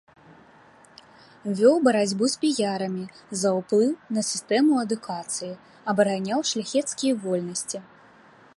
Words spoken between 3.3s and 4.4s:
за ўплыў на